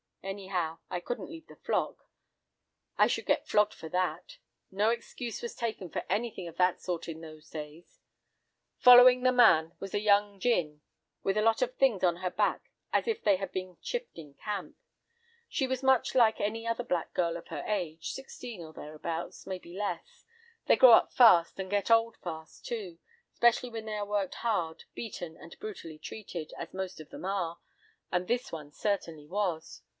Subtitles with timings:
[0.23, 2.07] Anyhow, I couldn't leave the flock.
[2.97, 4.37] I should get flogged for that.
[4.71, 7.99] No excuse was taken for anything of that sort in those days.
[8.77, 10.81] Following the man was a young gin
[11.21, 14.77] with a lot of things on her back as if they had been shifting camp.
[15.49, 19.73] She was much like any other black girl of her age, sixteen or thereabouts, maybe
[19.75, 20.25] less;
[20.65, 22.99] they grow up fast and get old fast, too,
[23.33, 27.59] specially when they are worked hard, beaten, and brutally treated, as most of them are,
[28.11, 29.81] and this one certainly was.